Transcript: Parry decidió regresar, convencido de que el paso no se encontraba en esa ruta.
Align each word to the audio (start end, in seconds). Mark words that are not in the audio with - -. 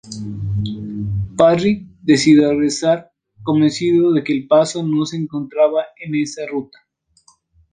Parry 1.37 1.85
decidió 2.01 2.49
regresar, 2.49 3.11
convencido 3.43 4.11
de 4.13 4.23
que 4.23 4.33
el 4.33 4.47
paso 4.47 4.81
no 4.81 5.05
se 5.05 5.15
encontraba 5.17 5.83
en 5.99 6.15
esa 6.15 6.41
ruta. 6.47 6.79